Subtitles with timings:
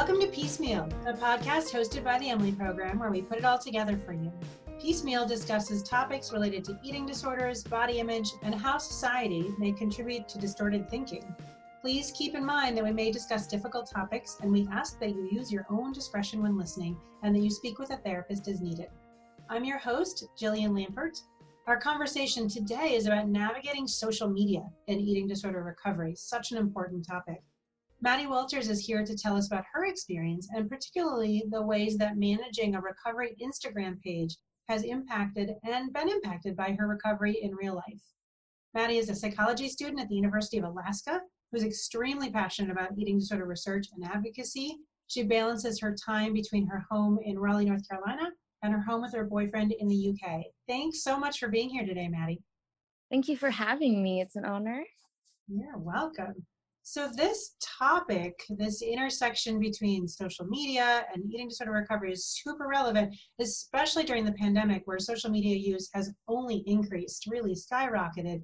[0.00, 3.58] Welcome to Piecemeal, a podcast hosted by the Emily Program where we put it all
[3.58, 4.32] together for you.
[4.80, 10.38] Piecemeal discusses topics related to eating disorders, body image, and how society may contribute to
[10.38, 11.22] distorted thinking.
[11.82, 15.28] Please keep in mind that we may discuss difficult topics, and we ask that you
[15.30, 18.88] use your own discretion when listening and that you speak with a therapist as needed.
[19.50, 21.20] I'm your host, Jillian Lampert.
[21.66, 27.06] Our conversation today is about navigating social media and eating disorder recovery, such an important
[27.06, 27.42] topic.
[28.02, 32.16] Maddie Walters is here to tell us about her experience and particularly the ways that
[32.16, 34.36] managing a recovery Instagram page
[34.70, 38.02] has impacted and been impacted by her recovery in real life.
[38.72, 41.20] Maddie is a psychology student at the University of Alaska
[41.52, 44.78] who's extremely passionate about eating disorder research and advocacy.
[45.08, 48.30] She balances her time between her home in Raleigh, North Carolina,
[48.62, 50.42] and her home with her boyfriend in the UK.
[50.66, 52.42] Thanks so much for being here today, Maddie.
[53.10, 54.22] Thank you for having me.
[54.22, 54.84] It's an honor.
[55.48, 56.46] You're welcome.
[56.92, 63.14] So, this topic, this intersection between social media and eating disorder recovery, is super relevant,
[63.38, 68.42] especially during the pandemic where social media use has only increased, really skyrocketed.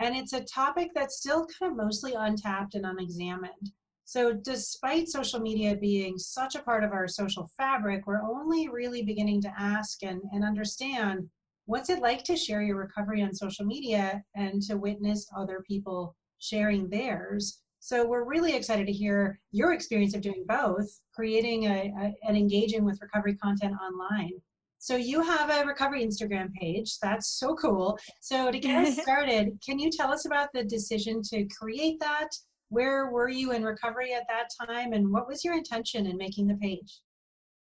[0.00, 3.72] And it's a topic that's still kind of mostly untapped and unexamined.
[4.06, 9.02] So, despite social media being such a part of our social fabric, we're only really
[9.02, 11.28] beginning to ask and, and understand
[11.66, 16.16] what's it like to share your recovery on social media and to witness other people
[16.38, 21.92] sharing theirs so we're really excited to hear your experience of doing both, creating a,
[22.00, 24.30] a, and engaging with recovery content online.
[24.78, 27.00] So you have a recovery Instagram page.
[27.02, 27.98] That's so cool.
[28.20, 32.28] So to get us started, can you tell us about the decision to create that?
[32.68, 36.46] Where were you in recovery at that time and what was your intention in making
[36.46, 37.00] the page?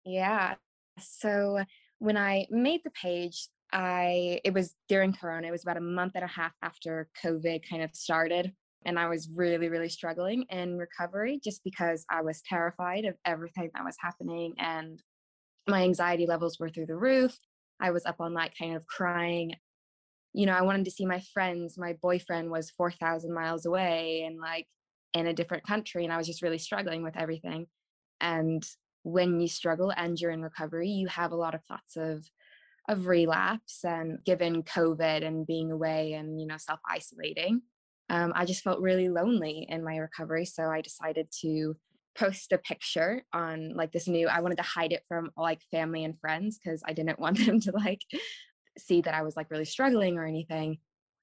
[0.04, 0.56] Yeah.
[1.00, 1.64] So
[2.00, 5.48] when I made the page, I it was during corona.
[5.48, 8.52] It was about a month and a half after COVID kind of started
[8.86, 13.70] and I was really, really struggling in recovery just because I was terrified of everything
[13.74, 15.02] that was happening and
[15.68, 17.38] my anxiety levels were through the roof.
[17.80, 19.56] I was up all night kind of crying.
[20.34, 21.78] You know, I wanted to see my friends.
[21.78, 24.68] My boyfriend was 4,000 miles away and like
[25.14, 27.68] in a different country, and I was just really struggling with everything.
[28.20, 28.64] And
[29.04, 32.26] when you struggle and you're in recovery, you have a lot of thoughts of
[32.90, 37.62] of relapse and given covid and being away and you know self isolating
[38.14, 40.46] um, I just felt really lonely in my recovery.
[40.46, 41.76] So I decided to
[42.16, 46.04] post a picture on like this new, I wanted to hide it from like family
[46.04, 48.02] and friends because I didn't want them to like
[48.78, 50.78] see that I was like really struggling or anything.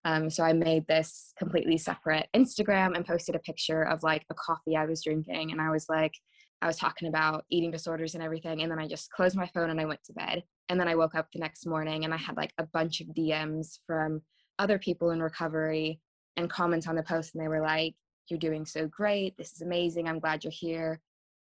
[0.05, 4.35] Um, so I made this completely separate Instagram and posted a picture of like a
[4.35, 5.53] coffee I was drinking.
[5.53, 6.15] And I was like,
[6.61, 8.63] I was talking about eating disorders and everything.
[8.63, 10.43] And then I just closed my phone and I went to bed.
[10.69, 13.07] And then I woke up the next morning and I had like a bunch of
[13.09, 14.23] DMs from
[14.59, 16.01] other people in recovery
[16.37, 17.95] and comments on the post and they were like
[18.31, 19.37] you're doing so great.
[19.37, 20.09] This is amazing.
[20.09, 21.01] I'm glad you're here.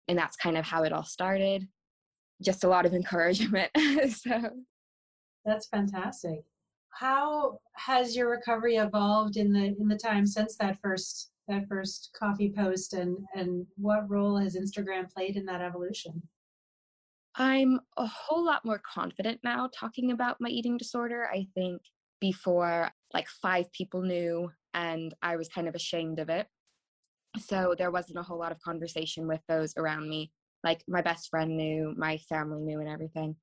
[0.08, 1.68] And that's kind of how it all started.
[2.42, 3.70] Just a lot of encouragement.
[4.10, 4.50] So
[5.44, 6.40] that's fantastic.
[6.90, 12.10] How has your recovery evolved in the in the time since that first that first
[12.18, 16.22] coffee post and and what role has instagram played in that evolution?
[17.36, 21.28] I'm a whole lot more confident now talking about my eating disorder.
[21.32, 21.80] I think
[22.20, 26.46] before like five people knew and I was kind of ashamed of it.
[27.38, 30.32] So there wasn't a whole lot of conversation with those around me.
[30.64, 33.36] Like my best friend knew, my family knew, and everything.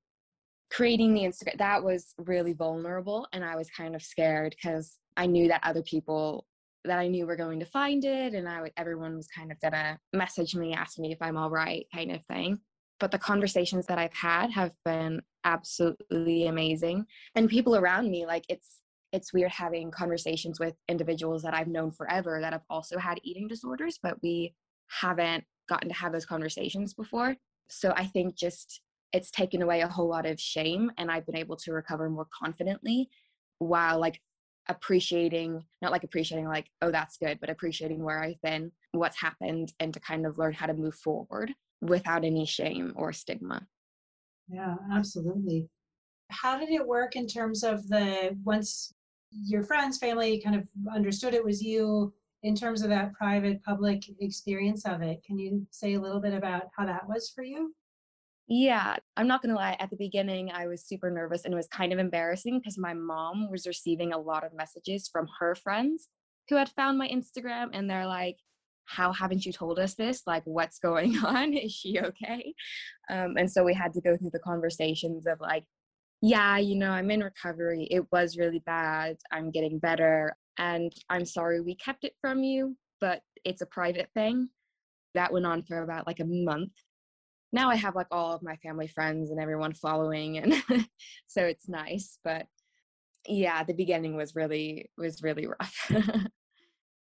[0.70, 3.28] Creating the Instagram, that was really vulnerable.
[3.32, 6.46] And I was kind of scared because I knew that other people
[6.84, 9.60] that I knew were going to find it, and I would, everyone was kind of
[9.60, 12.60] gonna message me, ask me if I'm all right, kind of thing.
[13.00, 17.06] But the conversations that I've had have been absolutely amazing.
[17.36, 21.92] And people around me, like it's it's weird having conversations with individuals that I've known
[21.92, 24.54] forever that have also had eating disorders, but we
[25.02, 27.36] haven't gotten to have those conversations before.
[27.70, 28.82] So I think just
[29.14, 32.28] it's taken away a whole lot of shame and I've been able to recover more
[32.38, 33.10] confidently
[33.60, 34.22] while like
[34.70, 39.72] appreciating not like appreciating like oh that's good but appreciating where I've been what's happened
[39.80, 43.66] and to kind of learn how to move forward without any shame or stigma.
[44.50, 45.70] Yeah, absolutely.
[46.30, 48.94] How did it work in terms of the once
[49.32, 52.14] your friends, family kind of understood it was you
[52.44, 55.24] in terms of that private public experience of it.
[55.26, 57.74] Can you say a little bit about how that was for you?
[58.48, 59.76] Yeah, I'm not going to lie.
[59.80, 62.94] At the beginning, I was super nervous and it was kind of embarrassing because my
[62.94, 66.08] mom was receiving a lot of messages from her friends
[66.48, 68.38] who had found my Instagram and they're like,
[68.86, 70.24] how haven't you told us this?
[70.26, 71.54] Like, what's going on?
[71.54, 72.54] Is she okay?
[73.10, 75.66] Um, and so we had to go through the conversations of like,
[76.22, 77.88] yeah, you know, I'm in recovery.
[77.92, 79.18] It was really bad.
[79.32, 80.36] I'm getting better.
[80.58, 84.50] And I'm sorry we kept it from you, but it's a private thing.
[85.14, 86.74] That went on for about like a month.
[87.52, 90.54] now I have like all of my family friends and everyone following and
[91.28, 92.20] so it's nice.
[92.24, 92.48] But
[93.28, 95.92] yeah, the beginning was really was really rough.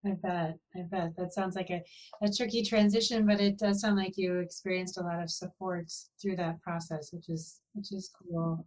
[0.05, 0.57] I bet.
[0.75, 1.15] I bet.
[1.17, 1.81] That sounds like a,
[2.21, 5.91] a tricky transition, but it does sound like you experienced a lot of support
[6.21, 8.65] through that process, which is which is cool.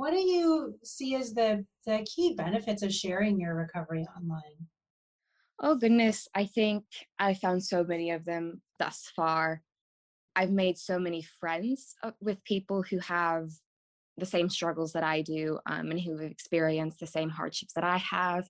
[0.00, 4.68] What do you see as the the key benefits of sharing your recovery online?
[5.62, 6.84] Oh goodness, I think
[7.18, 9.60] I found so many of them thus far.
[10.34, 13.50] I've made so many friends uh, with people who have
[14.16, 17.84] the same struggles that I do um, and who have experienced the same hardships that
[17.84, 18.48] I have.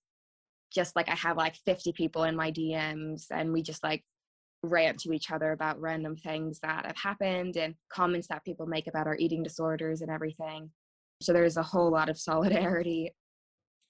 [0.73, 4.05] Just like I have like 50 people in my DMs and we just like
[4.63, 8.87] rant to each other about random things that have happened and comments that people make
[8.87, 10.71] about our eating disorders and everything.
[11.23, 13.15] So there's a whole lot of solidarity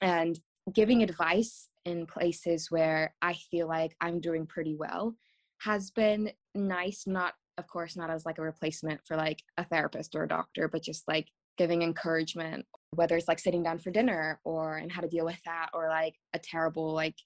[0.00, 0.38] and
[0.72, 5.14] giving advice in places where I feel like I'm doing pretty well
[5.60, 10.14] has been nice, not of course not as like a replacement for like a therapist
[10.14, 11.28] or a doctor, but just like
[11.58, 15.40] giving encouragement, whether it's like sitting down for dinner or and how to deal with
[15.44, 17.16] that, or like a terrible like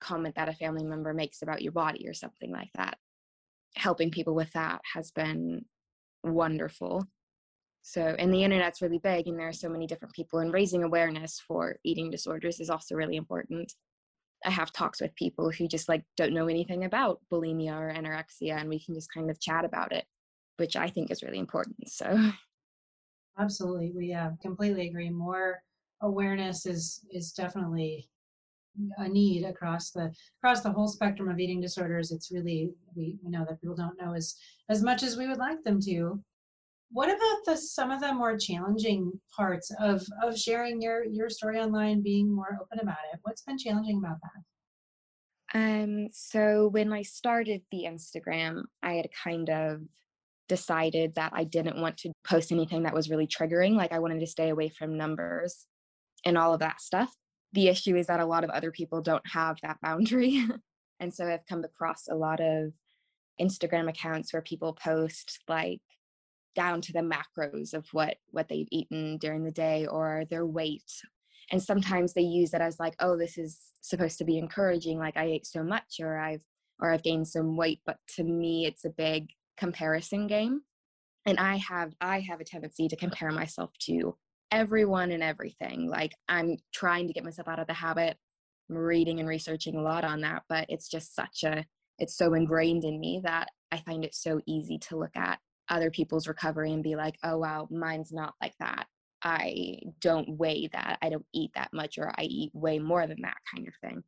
[0.00, 2.96] comment that a family member makes about your body or something like that.
[3.76, 5.64] Helping people with that has been
[6.22, 7.04] wonderful.
[7.82, 10.82] So, and the internet's really big, and there are so many different people, and raising
[10.82, 13.72] awareness for eating disorders is also really important.
[14.44, 18.60] I have talks with people who just like don't know anything about bulimia or anorexia,
[18.60, 20.04] and we can just kind of chat about it,
[20.56, 21.90] which I think is really important.
[21.90, 22.32] So,
[23.38, 25.10] absolutely, we uh, completely agree.
[25.10, 25.62] More
[26.02, 28.08] awareness is is definitely
[28.98, 32.12] a need across the across the whole spectrum of eating disorders.
[32.12, 34.36] It's really we, we know that people don't know as
[34.68, 36.22] as much as we would like them to.
[36.92, 41.58] What about the some of the more challenging parts of of sharing your your story
[41.58, 43.20] online, being more open about it?
[43.22, 44.42] What's been challenging about that?
[45.52, 49.80] Um, so when I started the Instagram, I had kind of
[50.48, 53.76] decided that I didn't want to post anything that was really triggering.
[53.76, 55.66] Like I wanted to stay away from numbers
[56.24, 57.14] and all of that stuff.
[57.52, 60.44] The issue is that a lot of other people don't have that boundary.
[61.00, 62.72] and so I've come across a lot of
[63.40, 65.80] Instagram accounts where people post like
[66.54, 70.90] down to the macros of what what they've eaten during the day or their weight.
[71.50, 75.16] And sometimes they use it as like oh this is supposed to be encouraging like
[75.16, 76.44] i ate so much or i've
[76.80, 80.62] or i've gained some weight but to me it's a big comparison game.
[81.26, 84.16] And i have i have a tendency to compare myself to
[84.50, 85.88] everyone and everything.
[85.88, 88.16] Like i'm trying to get myself out of the habit.
[88.68, 91.64] I'm reading and researching a lot on that but it's just such a
[91.98, 95.38] it's so ingrained in me that i find it so easy to look at
[95.70, 98.86] other people's recovery and be like, oh, wow, mine's not like that.
[99.22, 100.98] I don't weigh that.
[101.02, 104.02] I don't eat that much, or I eat way more than that kind of thing.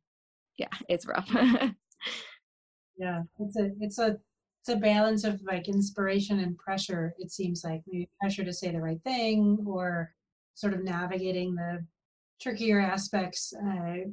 [0.57, 1.29] Yeah, it's rough.
[2.97, 4.17] yeah, it's a it's a
[4.61, 7.13] it's a balance of like inspiration and pressure.
[7.19, 10.11] It seems like maybe pressure to say the right thing, or
[10.55, 11.85] sort of navigating the
[12.41, 13.53] trickier aspects.
[13.55, 14.09] Uh,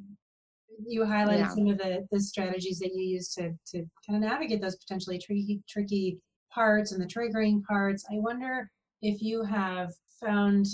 [0.86, 1.48] you highlighted yeah.
[1.48, 5.18] some of the the strategies that you use to to kind of navigate those potentially
[5.18, 6.18] tricky tricky
[6.52, 8.04] parts and the triggering parts.
[8.10, 8.70] I wonder
[9.02, 10.66] if you have found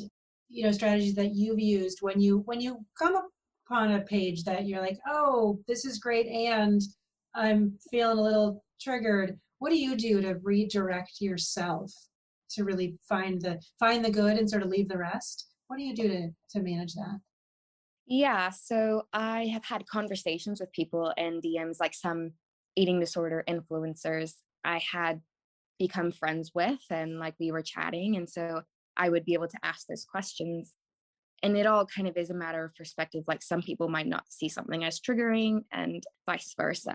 [0.48, 3.16] you know strategies that you've used when you when you come
[3.66, 6.80] upon a page that you're like oh this is great and
[7.34, 9.38] i'm feeling a little triggered.
[9.58, 11.90] What do you do to redirect yourself
[12.50, 15.46] to really find the find the good and sort of leave the rest?
[15.68, 17.20] What do you do to to manage that?
[18.06, 22.32] Yeah so i have had conversations with people in dms like some
[22.76, 24.34] eating disorder influencers.
[24.64, 25.22] I had
[25.78, 28.62] become friends with and like we were chatting and so
[28.96, 30.74] i would be able to ask those questions.
[31.42, 34.24] And it all kind of is a matter of perspective like some people might not
[34.30, 36.94] see something as triggering and vice versa.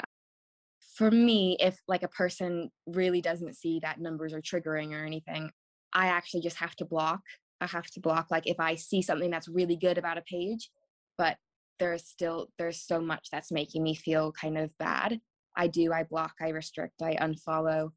[0.98, 5.52] For me if like a person really doesn't see that numbers are triggering or anything
[5.94, 7.22] i actually just have to block
[7.60, 10.70] i have to block like if i see something that's really good about a page
[11.18, 11.38] but
[11.80, 15.20] there's still there's so much that's making me feel kind of bad
[15.56, 17.92] i do i block i restrict i unfollow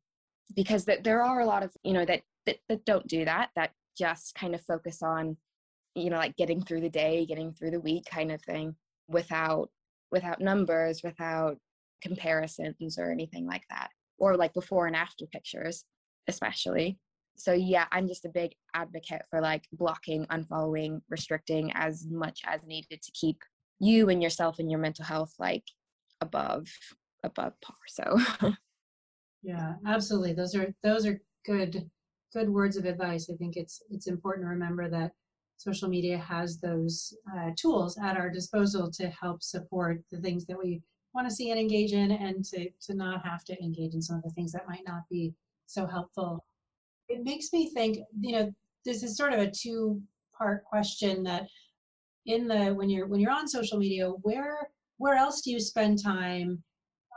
[0.54, 3.50] because that there are a lot of you know that, that that don't do that
[3.56, 5.36] that just kind of focus on
[5.94, 8.74] you know like getting through the day getting through the week kind of thing
[9.08, 9.70] without
[10.10, 11.56] without numbers without
[12.02, 15.84] comparisons or anything like that or like before and after pictures
[16.28, 16.98] especially.
[17.36, 22.60] So yeah i'm just a big advocate for like blocking unfollowing restricting as much as
[22.64, 23.38] needed to keep
[23.80, 25.64] you and yourself and your mental health like
[26.20, 26.68] above
[27.24, 28.18] above par so
[29.44, 30.32] yeah absolutely.
[30.32, 31.88] Those are those are good
[32.32, 33.30] good words of advice.
[33.32, 35.12] I think it's it's important to remember that
[35.56, 40.58] social media has those uh, tools at our disposal to help support the things that
[40.58, 40.82] we
[41.14, 44.16] want to see and engage in and to to not have to engage in some
[44.16, 45.32] of the things that might not be
[45.66, 46.44] so helpful.
[47.08, 48.52] It makes me think, you know,
[48.84, 50.02] this is sort of a two
[50.36, 51.46] part question that
[52.26, 56.02] in the when you're when you're on social media, where where else do you spend
[56.02, 56.62] time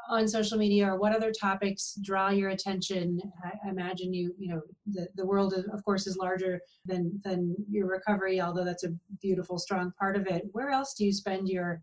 [0.07, 3.19] on social media or what other topics draw your attention?
[3.43, 7.87] I imagine you you know the, the world of course is larger than than your
[7.87, 10.43] recovery although that's a beautiful strong part of it.
[10.51, 11.81] Where else do you spend your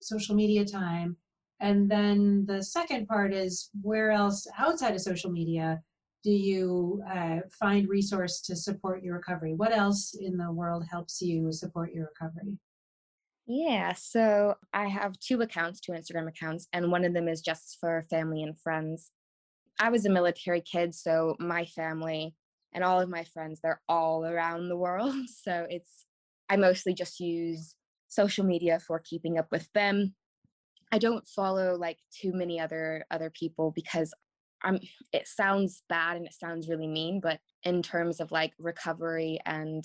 [0.00, 1.16] social media time?
[1.60, 5.80] And then the second part is where else outside of social media
[6.24, 9.54] do you uh, find resource to support your recovery?
[9.54, 12.58] What else in the world helps you support your recovery
[13.54, 17.76] yeah, so I have two accounts, two Instagram accounts, and one of them is just
[17.80, 19.10] for family and friends.
[19.78, 22.34] I was a military kid, so my family
[22.72, 25.14] and all of my friends, they're all around the world.
[25.28, 26.06] So it's,
[26.48, 27.74] I mostly just use
[28.08, 30.14] social media for keeping up with them.
[30.90, 34.12] I don't follow like too many other other people because
[34.62, 34.78] I'm
[35.12, 39.84] it sounds bad and it sounds really mean, but in terms of like recovery and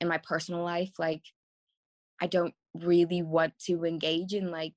[0.00, 1.22] in my personal life, like
[2.20, 4.74] I don't really want to engage in like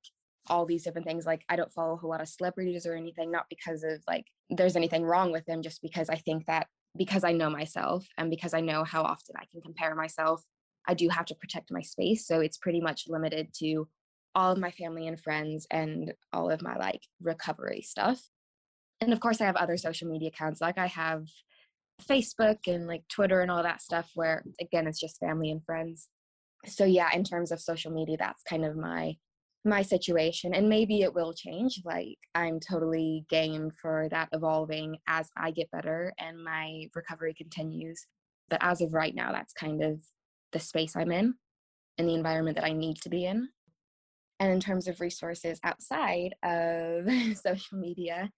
[0.48, 1.26] all these different things.
[1.26, 4.26] Like I don't follow a whole lot of celebrities or anything, not because of like
[4.50, 8.30] there's anything wrong with them, just because I think that because I know myself and
[8.30, 10.44] because I know how often I can compare myself,
[10.88, 12.28] I do have to protect my space.
[12.28, 13.88] So it's pretty much limited to
[14.36, 18.22] all of my family and friends and all of my like recovery stuff.
[19.02, 21.26] And of course I have other social media accounts like I have
[22.02, 26.10] Facebook and like Twitter and all that stuff where again it's just family and friends
[26.66, 29.16] so yeah in terms of social media that's kind of my
[29.66, 35.30] my situation and maybe it will change like i'm totally game for that evolving as
[35.38, 38.06] i get better and my recovery continues
[38.50, 40.00] but as of right now that's kind of
[40.52, 41.34] the space i'm in
[41.98, 43.50] and the environment that i need to be in.
[44.40, 48.30] And in terms of resources outside of social media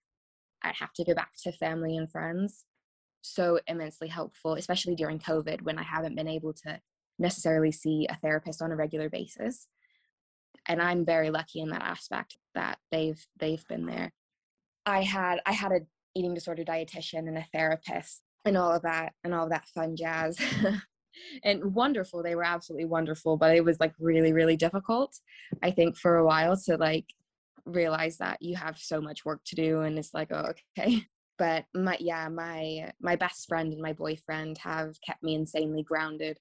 [0.62, 2.64] i have to go back to family and friends.
[3.22, 6.80] So immensely helpful especially during covid when i haven't been able to
[7.18, 9.66] necessarily see a therapist on a regular basis.
[10.68, 14.12] And i'm very lucky in that aspect that they've they've been there.
[14.84, 15.80] I had i had a
[16.14, 19.96] eating disorder dietitian and a therapist and all of that and all of that fun
[19.96, 20.38] jazz.
[21.42, 25.18] And wonderful they were absolutely wonderful but it was like really really difficult
[25.62, 27.06] i think for a while to like
[27.66, 31.02] realize that you have so much work to do and it's like oh okay.
[31.38, 36.38] But my yeah my my best friend and my boyfriend have kept me insanely grounded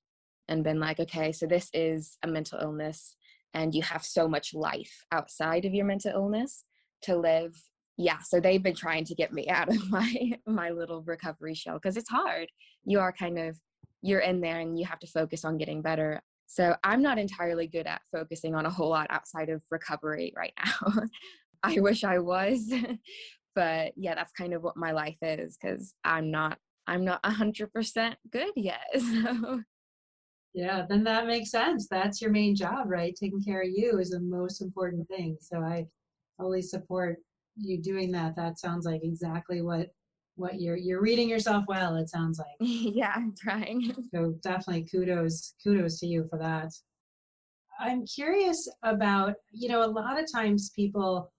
[0.48, 3.16] and been like, okay, so this is a mental illness
[3.56, 6.66] and you have so much life outside of your mental illness
[7.04, 7.56] to live.
[7.98, 11.76] Yeah, so they've been trying to get me out of my my little recovery shell
[11.76, 12.50] because it's hard.
[12.84, 13.58] You are kind of
[14.02, 16.22] you're in there and you have to focus on getting better.
[16.48, 20.54] So I'm not entirely good at focusing on a whole lot outside of recovery right
[20.64, 21.08] now.
[21.64, 22.72] I wish I was.
[23.56, 28.16] but yeah, that's kind of what my life is cuz I'm not I'm not 100%
[28.30, 28.86] good yet.
[29.00, 29.64] So
[30.56, 31.88] yeah, then that makes sense.
[31.90, 33.14] That's your main job, right?
[33.14, 35.38] Taking care of you is the most important thing.
[35.42, 35.86] So I
[36.40, 37.18] fully support
[37.58, 38.38] you doing that.
[38.38, 39.90] That sounds like exactly what
[40.38, 42.48] what you're you're reading yourself well, it sounds like.
[42.62, 43.94] yeah, I'm trying.
[44.16, 46.72] so definitely kudos kudos to you for that.
[47.78, 51.34] I'm curious about, you know, a lot of times people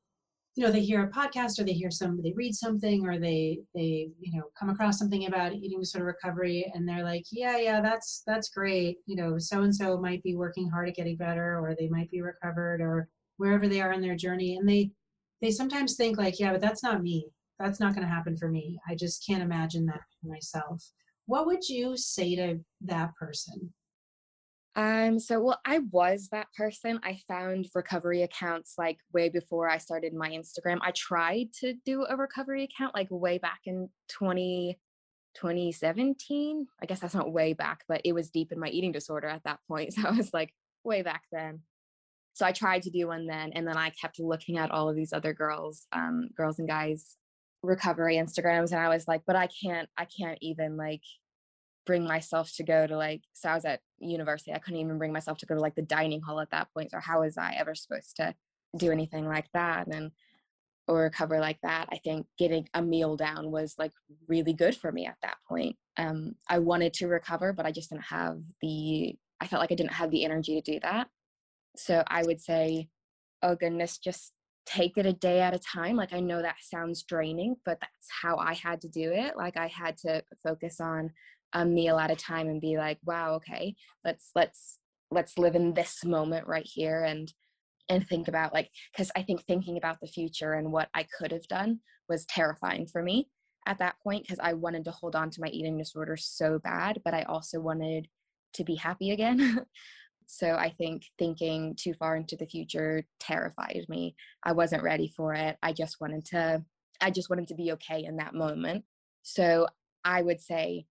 [0.56, 3.60] you know they hear a podcast or they hear some they read something or they
[3.74, 7.80] they you know come across something about eating disorder recovery and they're like yeah yeah
[7.82, 8.96] that's that's great.
[9.06, 12.10] You know so and so might be working hard at getting better or they might
[12.10, 14.56] be recovered or wherever they are in their journey.
[14.56, 14.90] And they
[15.42, 17.28] they sometimes think like yeah but that's not me.
[17.58, 18.78] That's not going to happen for me.
[18.88, 20.82] I just can't imagine that for myself.
[21.26, 23.72] What would you say to that person
[24.76, 27.00] um, so well, I was that person.
[27.02, 30.78] I found recovery accounts like way before I started my Instagram.
[30.82, 34.78] I tried to do a recovery account like way back in 20,
[35.34, 36.66] 2017.
[36.82, 39.44] I guess that's not way back, but it was deep in my eating disorder at
[39.44, 39.94] that point.
[39.96, 40.52] So I was like
[40.84, 41.62] way back then.
[42.34, 44.96] So I tried to do one then, and then I kept looking at all of
[44.96, 47.16] these other girls, um, girls and guys
[47.62, 51.00] recovery Instagrams, and I was like, but I can't, I can't even like
[51.86, 55.12] bring myself to go to like so i was at university i couldn't even bring
[55.12, 57.54] myself to go to like the dining hall at that point so how was i
[57.58, 58.34] ever supposed to
[58.76, 60.10] do anything like that and
[60.88, 61.88] or recover like that?
[61.90, 63.92] I think getting a meal down was like
[64.28, 67.90] really good for me at that point um i wanted to recover but i just
[67.90, 71.08] didn't have the i felt like i didn't have the energy to do that
[71.76, 72.88] so i would say
[73.42, 74.32] oh goodness just
[74.66, 78.08] take it a day at a time like i know that sounds draining but that's
[78.22, 81.10] how i had to do it like i had to focus on
[81.52, 83.74] a meal at a time and be like wow okay
[84.04, 84.78] let's let's
[85.10, 87.32] let's live in this moment right here and
[87.88, 91.30] and think about like because i think thinking about the future and what i could
[91.30, 93.28] have done was terrifying for me
[93.66, 97.02] at that point because I wanted to hold on to my eating disorder so bad,
[97.04, 98.08] but I also wanted
[98.54, 99.66] to be happy again.
[100.26, 104.14] so I think thinking too far into the future terrified me.
[104.42, 105.56] I wasn't ready for it.
[105.62, 106.64] I just wanted to
[106.98, 108.84] I just wanted to be okay in that moment.
[109.22, 109.66] So
[110.02, 110.86] I would say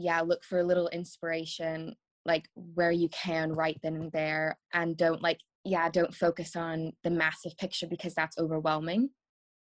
[0.00, 1.94] yeah, look for a little inspiration
[2.26, 6.92] like where you can right then and there and don't like yeah, don't focus on
[7.04, 9.10] the massive picture because that's overwhelming.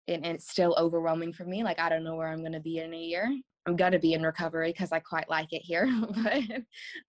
[0.08, 1.62] And, and it's still overwhelming for me.
[1.62, 3.30] Like I don't know where I'm going to be in a year.
[3.66, 5.88] I'm gonna be in recovery because I quite like it here.
[6.22, 6.42] but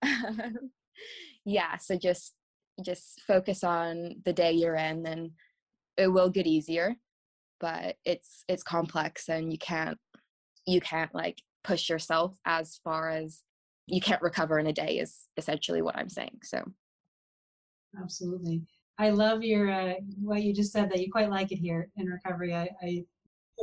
[0.04, 0.72] um,
[1.44, 2.34] yeah, so just
[2.84, 5.32] just focus on the day you're in, and
[5.98, 6.96] it will get easier.
[7.60, 9.98] But it's it's complex, and you can't
[10.66, 13.42] you can't like push yourself as far as
[13.88, 15.00] you can't recover in a day.
[15.00, 16.40] Is essentially what I'm saying.
[16.44, 16.64] So
[18.02, 18.64] absolutely.
[18.98, 22.06] I love your uh, what you just said that you quite like it here in
[22.08, 22.54] recovery.
[22.54, 23.04] I, I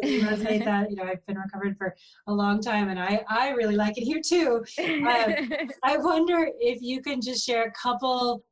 [0.03, 1.95] resonate that you know i've been recovered for
[2.27, 5.53] a long time and i i really like it here too um,
[5.85, 8.43] i wonder if you can just share a couple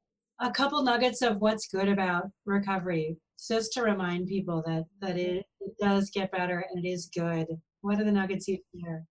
[0.41, 3.17] a couple nuggets of what's good about recovery
[3.49, 7.47] just to remind people that that it, it does get better and it is good
[7.81, 9.05] what are the nuggets you share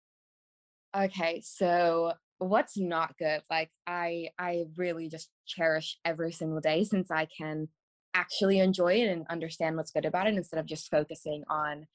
[0.96, 3.42] okay so what's not good?
[3.50, 7.68] Like i i really just cherish every single day since i can
[8.14, 11.86] actually enjoy it and understand what's good about it instead of just focusing on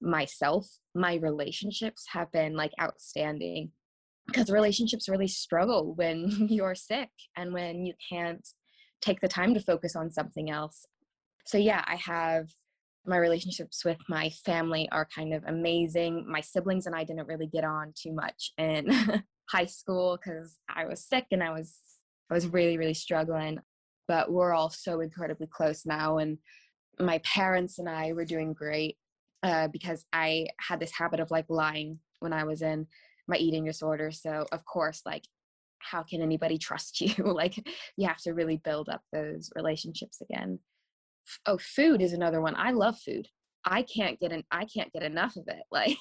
[0.00, 0.66] myself.
[0.94, 3.70] My relationships have been like outstanding
[4.26, 8.46] because relationships really struggle when you're sick and when you can't
[9.00, 10.86] take the time to focus on something else.
[11.46, 12.48] So yeah i have
[13.10, 17.46] my relationships with my family are kind of amazing my siblings and i didn't really
[17.46, 18.88] get on too much in
[19.50, 21.78] high school because i was sick and i was
[22.30, 23.58] i was really really struggling
[24.08, 26.38] but we're all so incredibly close now and
[26.98, 28.96] my parents and i were doing great
[29.42, 32.86] uh, because I had this habit of like lying when I was in
[33.26, 34.10] my eating disorder.
[34.10, 35.24] So of course, like,
[35.78, 37.24] how can anybody trust you?
[37.24, 37.56] like,
[37.96, 40.58] you have to really build up those relationships again.
[41.46, 42.54] Oh, food is another one.
[42.56, 43.28] I love food.
[43.64, 45.62] I can't get an I can't get enough of it.
[45.70, 45.96] Like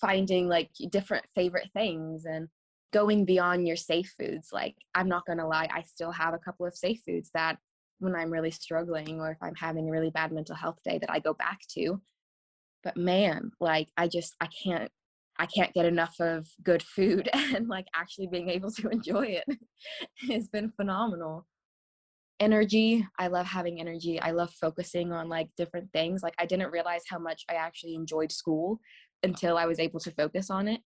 [0.00, 2.48] finding like different favorite things and
[2.92, 4.50] going beyond your safe foods.
[4.52, 7.58] Like I'm not gonna lie, I still have a couple of safe foods that
[7.98, 11.10] when I'm really struggling or if I'm having a really bad mental health day that
[11.10, 12.00] I go back to
[12.86, 14.90] but man like i just i can't
[15.38, 19.58] i can't get enough of good food and like actually being able to enjoy it
[20.30, 21.46] has been phenomenal
[22.40, 26.70] energy i love having energy i love focusing on like different things like i didn't
[26.70, 28.78] realize how much i actually enjoyed school
[29.22, 30.80] until i was able to focus on it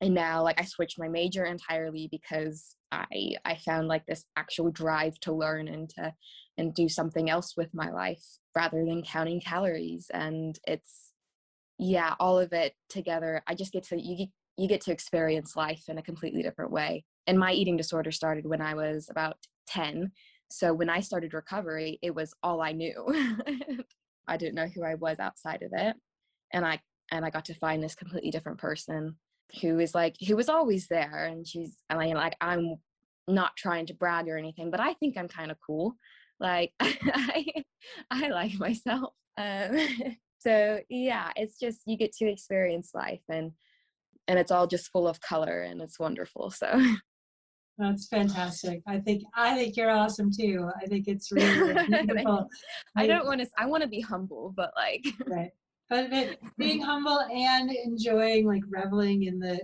[0.00, 4.70] and now like i switched my major entirely because i i found like this actual
[4.70, 6.12] drive to learn and to
[6.56, 8.22] and do something else with my life
[8.56, 11.12] rather than counting calories and it's
[11.78, 15.56] yeah all of it together i just get to you get, you get to experience
[15.56, 19.36] life in a completely different way and my eating disorder started when i was about
[19.68, 20.12] 10
[20.50, 23.04] so when i started recovery it was all i knew.
[24.26, 25.96] I didn't know who i was outside of it
[26.52, 26.80] and i
[27.12, 29.16] and i got to find this completely different person
[29.60, 32.76] who is like who was always there and she's I, like i'm
[33.28, 35.94] not trying to brag or anything but i think i'm kind of cool.
[36.40, 37.46] Like i
[38.10, 39.12] i like myself.
[39.38, 39.78] Um
[40.38, 43.52] so yeah it's just you get to experience life and
[44.28, 46.80] and it's all just full of color and it's wonderful so
[47.78, 48.82] that's fantastic.
[48.86, 50.70] I think i think you're awesome too.
[50.80, 52.48] I think it's really beautiful.
[52.96, 55.50] I don't want to i want to be humble but like right.
[55.90, 56.10] But
[56.56, 59.60] being humble and enjoying like reveling in the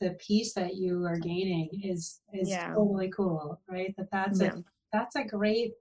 [0.00, 2.68] the peace that you are gaining is is yeah.
[2.68, 3.94] totally cool right?
[3.96, 4.54] That that's yeah.
[4.54, 5.72] a that's a great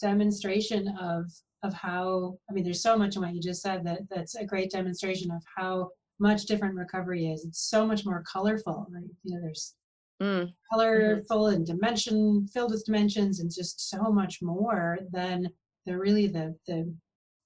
[0.00, 1.30] demonstration of
[1.64, 4.44] of how i mean there's so much in what you just said that that's a
[4.44, 7.44] great demonstration of how much different recovery is.
[7.44, 9.74] It's so much more colorful right you know there's
[10.22, 10.52] mm.
[10.70, 11.56] colorful mm-hmm.
[11.56, 15.48] and dimension filled with dimensions and just so much more than
[15.86, 16.92] the really the the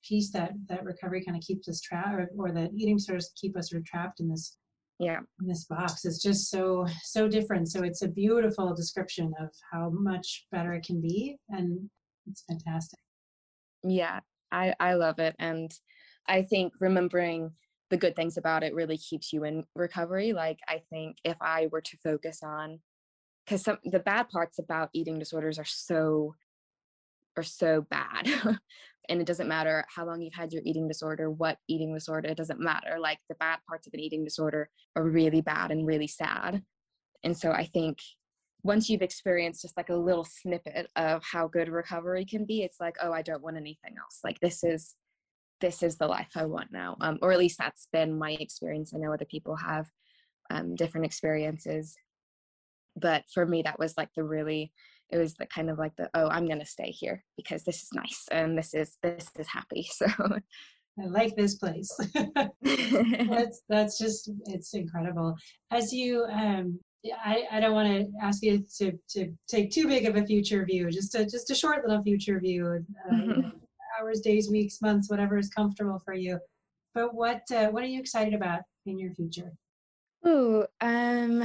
[0.05, 3.57] piece that that recovery kind of keeps us trapped or, or the eating disorders keep
[3.57, 4.57] us trapped in this
[4.99, 5.19] yeah.
[5.41, 6.05] in this box.
[6.05, 7.71] It's just so so different.
[7.71, 11.89] So it's a beautiful description of how much better it can be and
[12.27, 12.99] it's fantastic.
[13.83, 14.21] Yeah.
[14.51, 15.35] I i love it.
[15.39, 15.71] And
[16.29, 17.51] i think remembering
[17.93, 21.69] the good things about it really keeps you in recovery like i think if i
[21.71, 22.81] were to focus on
[23.45, 26.35] because some the bad parts about eating disorders are so
[27.37, 28.27] are so bad
[29.11, 32.37] and it doesn't matter how long you've had your eating disorder what eating disorder it
[32.37, 36.07] doesn't matter like the bad parts of an eating disorder are really bad and really
[36.07, 36.63] sad
[37.25, 37.99] and so i think
[38.63, 42.81] once you've experienced just like a little snippet of how good recovery can be it's
[42.81, 44.95] like oh i don't want anything else like this is
[45.63, 46.97] this is the life I want now.
[47.01, 48.93] Um, or at least that's been my experience.
[48.95, 49.87] I know other people have
[50.51, 51.95] um, different experiences,
[52.95, 54.73] but for me, that was like the really,
[55.11, 57.89] it was the kind of like the oh, I'm gonna stay here because this is
[57.95, 59.89] nice and this is this is happy.
[59.97, 60.07] So
[61.01, 61.91] I like this place.
[62.63, 65.35] that's that's just it's incredible.
[65.71, 66.79] As you um
[67.25, 70.65] I, I don't want to ask you to, to take too big of a future
[70.65, 73.49] view, just a just a short little future view, uh, mm-hmm.
[73.99, 76.39] Hours, days, weeks, months, whatever is comfortable for you.
[76.95, 79.53] But what uh, what are you excited about in your future?
[80.25, 81.43] Oh, um,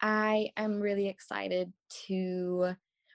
[0.00, 1.72] I am really excited
[2.06, 2.74] to,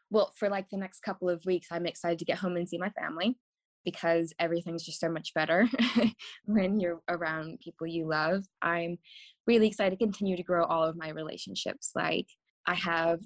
[0.09, 2.77] well, for like the next couple of weeks, I'm excited to get home and see
[2.77, 3.37] my family
[3.85, 5.69] because everything's just so much better
[6.45, 8.43] when you're around people you love.
[8.61, 8.97] I'm
[9.45, 11.91] really excited to continue to grow all of my relationships.
[11.95, 12.27] Like,
[12.65, 13.21] I have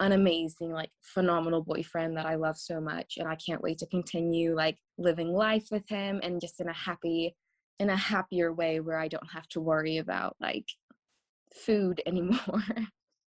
[0.00, 3.86] an amazing, like, phenomenal boyfriend that I love so much, and I can't wait to
[3.86, 7.34] continue like living life with him and just in a happy,
[7.78, 10.66] in a happier way where I don't have to worry about like
[11.54, 12.64] food anymore.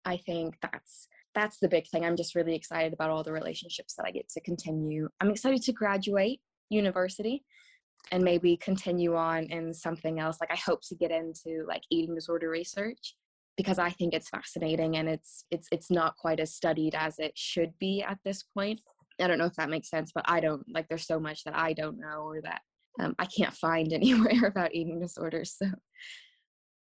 [0.04, 2.04] I think that's that's the big thing.
[2.04, 5.08] I'm just really excited about all the relationships that I get to continue.
[5.20, 7.44] I'm excited to graduate university
[8.10, 12.14] and maybe continue on in something else like i hope to get into like eating
[12.14, 13.16] disorder research
[13.58, 17.32] because i think it's fascinating and it's it's it's not quite as studied as it
[17.36, 18.80] should be at this point
[19.20, 21.54] i don't know if that makes sense but i don't like there's so much that
[21.54, 22.62] i don't know or that
[23.00, 25.66] um, i can't find anywhere about eating disorders so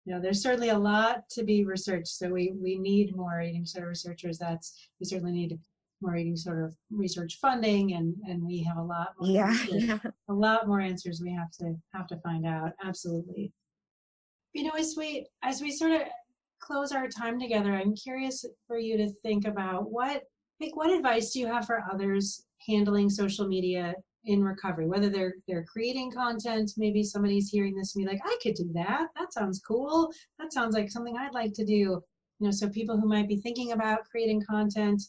[0.06, 2.10] yeah, there's certainly a lot to be researched.
[2.10, 4.38] So we we need more eating disorder researchers.
[4.38, 5.58] That's we certainly need
[6.04, 9.98] more eating sort of research funding and and we have a lot more yeah, yeah.
[10.30, 13.52] a lot more answers we have to have to find out absolutely
[14.54, 16.02] you know as we as we sort of
[16.66, 20.24] close our time together i'm curious for you to think about what
[20.62, 23.94] like what advice do you have for others handling social media
[24.26, 24.88] in recovery?
[24.88, 28.70] Whether they're they're creating content maybe somebody's hearing this and be like i could do
[28.74, 29.08] that.
[29.18, 30.12] That sounds cool.
[30.40, 31.74] That sounds like something i'd like to do.
[31.74, 32.02] You
[32.40, 35.02] know so people who might be thinking about creating content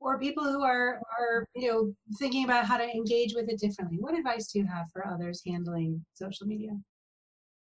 [0.00, 3.98] or people who are are you know thinking about how to engage with it differently.
[4.00, 6.70] What advice do you have for others handling social media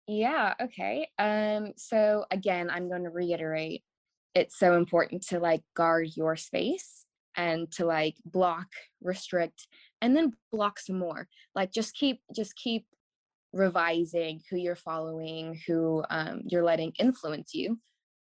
[0.08, 3.82] yeah okay um so again i'm going to reiterate
[4.34, 8.66] it's so important to like guard your space and to like block
[9.02, 9.66] restrict
[10.00, 12.84] and then block some more like just keep just keep
[13.52, 17.78] revising who you're following who um, you're letting influence you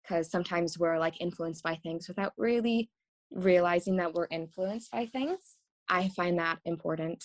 [0.03, 2.91] because sometimes we're like influenced by things without really
[3.31, 5.57] realizing that we're influenced by things.
[5.89, 7.25] I find that important.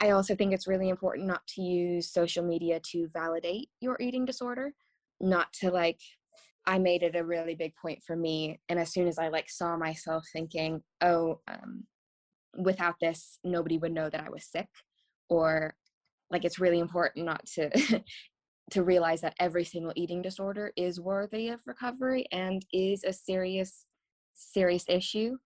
[0.00, 4.24] I also think it's really important not to use social media to validate your eating
[4.24, 4.72] disorder,
[5.20, 6.00] not to like
[6.66, 9.48] I made it a really big point for me and as soon as I like
[9.50, 11.84] saw myself thinking, "Oh, um
[12.58, 14.68] without this nobody would know that I was sick,"
[15.28, 15.74] or
[16.30, 17.70] like it's really important not to
[18.72, 23.84] to realize that every single eating disorder is worthy of recovery and is a serious
[24.34, 25.36] serious issue,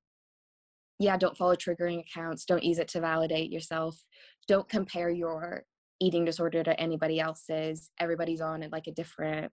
[1.02, 2.44] yeah, don't follow triggering accounts.
[2.44, 4.02] Don't use it to validate yourself.
[4.48, 5.64] Don't compare your
[6.00, 7.90] eating disorder to anybody else's.
[7.98, 9.52] Everybody's on like a different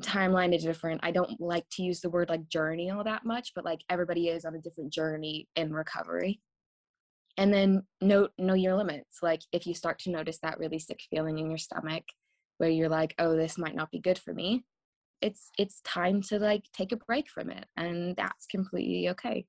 [0.00, 1.00] timeline is different.
[1.02, 4.28] I don't like to use the word like journey all that much, but like everybody
[4.28, 6.40] is on a different journey in recovery.
[7.36, 9.18] And then know know your limits.
[9.22, 12.04] Like if you start to notice that really sick feeling in your stomach
[12.58, 14.64] where you're like, "Oh, this might not be good for me."
[15.20, 19.44] it's it's time to like take a break from it and that's completely okay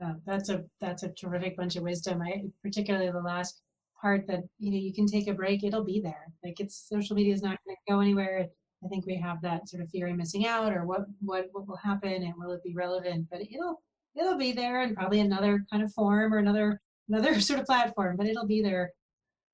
[0.00, 2.22] yeah, that's a that's a terrific bunch of wisdom.
[2.22, 3.62] I particularly the last
[4.00, 6.32] part that you know you can take a break it'll be there.
[6.44, 8.46] Like it's social media is not going to go anywhere.
[8.84, 11.66] I think we have that sort of fear of missing out or what what what
[11.66, 13.28] will happen and will it be relevant?
[13.30, 13.82] But it'll
[14.16, 18.16] it'll be there and probably another kind of form or another another sort of platform
[18.16, 18.90] but it'll be there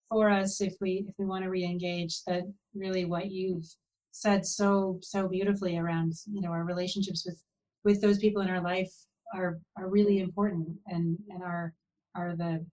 [0.08, 2.42] for us if we if we want to re-engage that
[2.74, 3.66] really what you've
[4.12, 7.40] said so so beautifully around you know our relationships with
[7.84, 8.92] with those people in our life
[9.34, 11.72] are are really important and and are
[12.14, 12.64] are the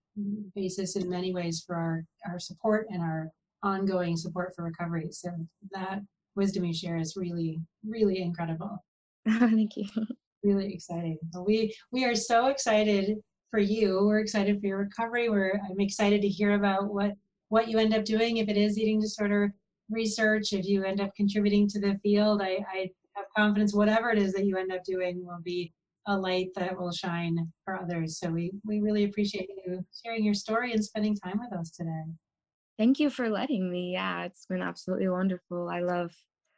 [0.54, 3.30] basis in many ways for our our support and our
[3.62, 5.08] ongoing support for recovery.
[5.10, 5.30] So
[5.72, 6.00] that
[6.36, 8.84] wisdom you share is really really incredible.
[9.28, 9.86] Thank you.
[10.42, 11.18] Really exciting.
[11.44, 13.18] We we are so excited
[13.50, 14.04] for you.
[14.04, 15.28] We're excited for your recovery.
[15.28, 17.12] We're i'm excited to hear about what
[17.48, 18.36] what you end up doing.
[18.36, 19.52] If it is eating disorder
[19.90, 24.18] research, if you end up contributing to the field, I, I have confidence whatever it
[24.18, 25.72] is that you end up doing will be
[26.08, 28.18] a light that will shine for others.
[28.18, 32.04] So we, we really appreciate you sharing your story and spending time with us today.
[32.78, 33.92] Thank you for letting me.
[33.92, 35.68] Yeah, it's been absolutely wonderful.
[35.68, 36.12] I love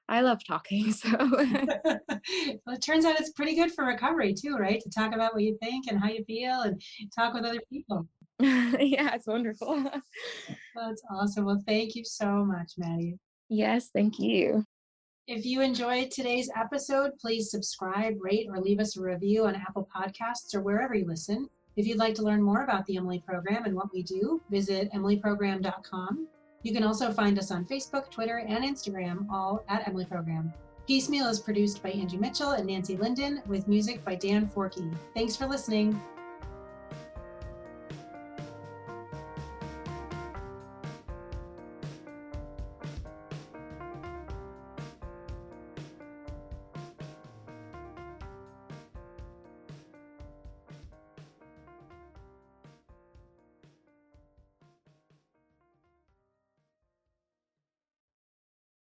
[0.08, 0.92] I love talking.
[0.92, 4.80] So well, it turns out it's pretty good for recovery too, right?
[4.80, 6.80] To talk about what you think and how you feel and
[7.16, 8.06] talk with other people.
[8.40, 9.82] yeah, it's wonderful.
[10.74, 11.44] That's awesome.
[11.44, 13.18] Well, thank you so much, Maddie.
[13.48, 14.64] Yes, thank you.
[15.30, 19.88] If you enjoyed today's episode, please subscribe, rate, or leave us a review on Apple
[19.94, 21.48] Podcasts or wherever you listen.
[21.76, 24.92] If you'd like to learn more about the Emily Program and what we do, visit
[24.92, 26.26] emilyprogram.com.
[26.64, 30.52] You can also find us on Facebook, Twitter, and Instagram, all at Emily Program.
[30.88, 34.92] Piecemeal is produced by Angie Mitchell and Nancy Linden with music by Dan Forkey.
[35.14, 36.02] Thanks for listening.